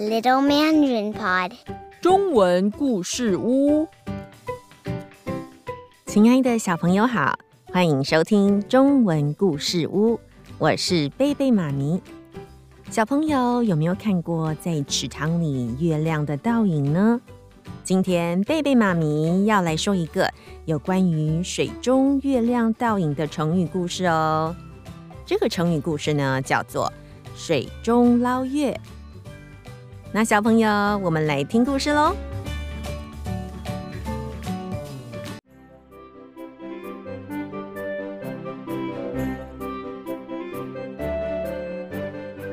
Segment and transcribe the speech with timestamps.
[0.00, 1.52] Little Mandarin Pod
[2.00, 3.86] 中文故事屋，
[6.06, 7.38] 亲爱的小朋友好，
[7.70, 10.18] 欢迎收听中文故事屋，
[10.56, 12.00] 我是贝贝妈咪。
[12.88, 17.20] 小朋友有没有看过在池塘里月亮的倒影呢？
[17.84, 20.32] 今天贝贝妈咪要来说一个
[20.64, 24.56] 有关于水中月亮倒影的成语故事哦。
[25.26, 26.90] 这个成语故事呢，叫做
[27.36, 28.74] “水中捞月”。
[30.12, 30.68] 那小朋友，
[31.04, 32.16] 我们来听故事喽。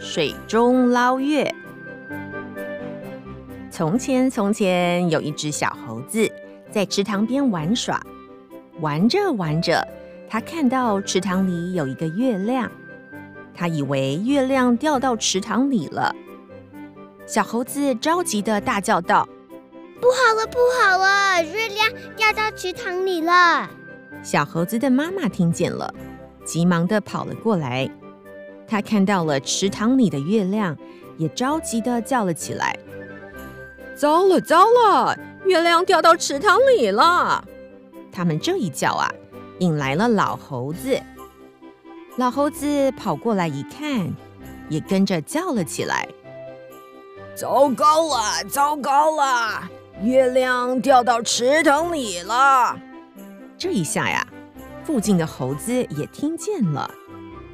[0.00, 1.54] 水中捞月。
[3.70, 6.26] 从前，从前有一只小猴子
[6.70, 8.00] 在池塘边玩耍，
[8.80, 9.86] 玩着玩着，
[10.26, 12.70] 它看到池塘里有一个月亮，
[13.54, 16.14] 它以为月亮掉到池塘里了。
[17.32, 19.26] 小猴子着急的大叫道
[19.98, 21.42] ：“不好了，不好了！
[21.42, 23.70] 月亮掉到池塘里了！”
[24.22, 25.94] 小猴子的妈妈听见了，
[26.44, 27.90] 急忙的跑了过来。
[28.68, 30.76] 她看到了池塘里的月亮，
[31.16, 32.78] 也着急的叫了起来
[33.96, 35.18] ：“糟了，糟了！
[35.46, 37.42] 月亮掉到池塘里了！”
[38.12, 39.10] 他们这一叫啊，
[39.60, 41.00] 引来了老猴子。
[42.18, 44.12] 老猴子跑过来一看，
[44.68, 46.06] 也跟着叫了起来。
[47.34, 49.62] 糟糕了，糟糕了！
[50.02, 52.78] 月亮掉到池塘里了。
[53.56, 54.26] 这一下呀，
[54.84, 56.90] 附近的猴子也听见了，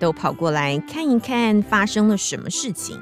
[0.01, 3.01] 都跑过来看一看发生了什么事情。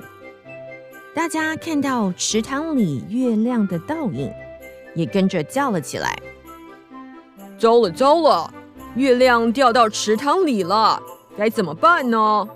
[1.15, 4.31] 大家看到池塘里月亮的倒影，
[4.95, 6.15] 也跟着叫了起来
[7.59, 8.53] ：“糟了，糟了！
[8.97, 11.03] 月亮掉到池塘里了，
[11.39, 12.47] 该怎么办呢？”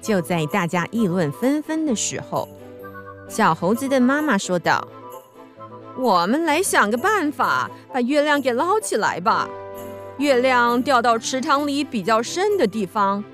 [0.00, 2.48] 就在大家议论纷纷的时候，
[3.32, 4.86] 小猴子的妈妈说道
[5.96, 9.48] ：“我们来想个办法，把月亮给捞起来吧。
[10.18, 13.24] 月亮掉到池塘里比较深的地方，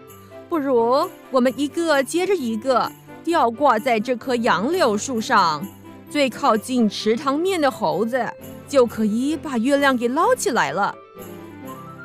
[0.49, 2.89] 不如我们一个接着一个
[3.25, 5.67] 吊挂在这棵杨柳树上，
[6.09, 8.25] 最靠近池塘面的猴子
[8.69, 10.95] 就可以把月亮给捞起来了。”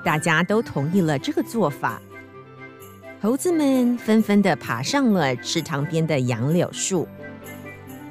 [0.04, 2.02] 大家都同意了这个做法。
[3.22, 7.08] 猴子们纷纷地爬上了池塘边的杨柳树。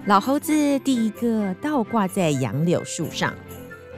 [0.04, 3.32] 老猴子第一个倒挂在杨柳树上，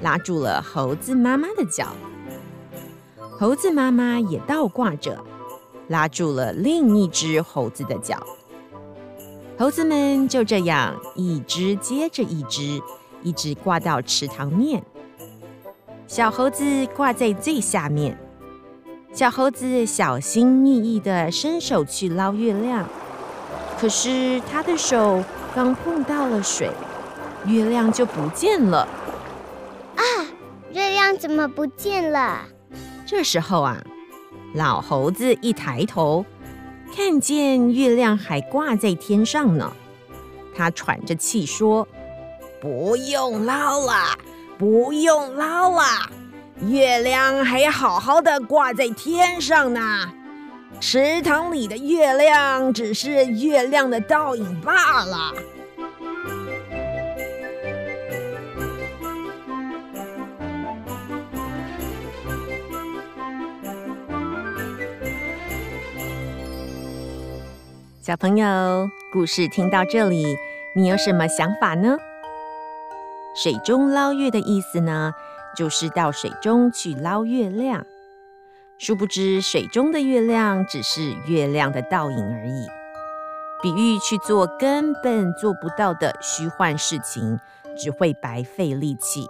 [0.03, 1.95] 拉住了猴子妈妈的脚。
[3.31, 5.19] 猴子妈妈也倒挂着，
[5.89, 8.23] 拉住了另一只猴子的脚。
[9.59, 12.79] 猴子们就这样一只接着一只，
[13.23, 14.85] 一直挂到池塘面。
[16.07, 18.19] 小猴子挂在最下面。
[19.15, 22.87] 小猴子小心翼翼地伸手去捞月亮，
[23.81, 25.25] 可是他的手。
[25.55, 26.69] 刚碰到了水，
[27.47, 28.89] 月亮就不见了。
[29.95, 30.03] 啊，
[30.73, 32.41] 月亮怎么不见了？
[33.07, 33.81] 这时候啊，
[34.55, 36.27] 老猴子一抬头，
[36.97, 39.73] 看见月亮还挂在天上呢。
[40.57, 41.87] 他喘着气说
[42.61, 43.95] ：“不用捞了，
[44.59, 45.83] 不用捞了，
[46.67, 50.11] 月亮还好好的挂在天上呢。
[50.81, 55.33] 池塘里的月亮只是月亮的倒影罢了。”
[68.01, 70.37] 小朋友，故事听到这里，
[70.77, 71.97] 你有什么想法呢？
[73.35, 75.15] 水中捞月的意思呢，
[75.57, 77.87] 就是到水中去捞月亮。
[78.77, 82.67] 殊不知，水中的月亮只是月亮的倒影而已，
[83.63, 87.39] 比喻去做根本做不到的虚幻事情，
[87.79, 89.29] 只会白费力气。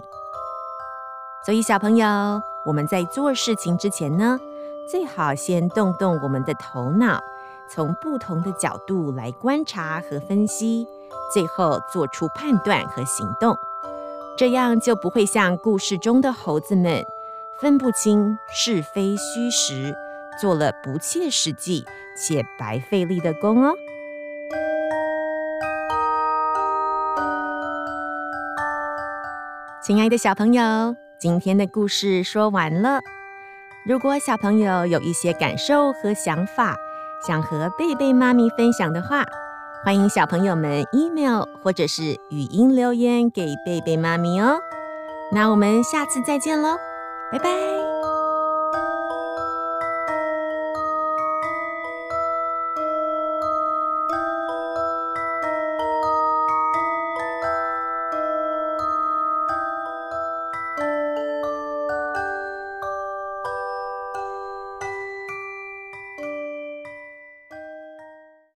[1.44, 2.06] 所以，小朋友，
[2.64, 4.38] 我们在做事情之前呢，
[4.90, 7.20] 最好先动动我们的头脑。
[7.68, 10.86] 从不同的角度来观察和分析，
[11.32, 13.56] 最后做出判断和行动，
[14.36, 17.04] 这样就不会像故事中的猴子们
[17.60, 19.94] 分不清是非虚实，
[20.40, 21.84] 做了不切实际
[22.16, 23.74] 且白费力的工哦。
[29.80, 33.00] 亲爱的小朋友，今天的故事说完了。
[33.86, 36.74] 如果小朋友有一些感受和想法，
[37.24, 39.24] 想和贝贝妈咪分享的话，
[39.84, 44.58] 欢迎小朋友们 email 或者是语音留言给贝贝妈咪哦。
[45.32, 46.78] 那我们下次再见喽，
[47.30, 47.83] 拜拜。